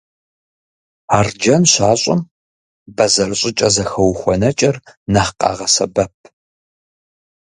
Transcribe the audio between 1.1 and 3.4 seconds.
Арджэн щащӏым, бэзэр